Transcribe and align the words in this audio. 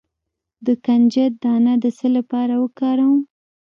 د 0.65 0.67
کنجد 0.85 1.33
دانه 1.43 1.73
د 1.83 1.85
څه 1.97 2.07
لپاره 2.17 2.53
وکاروم؟ 2.63 3.19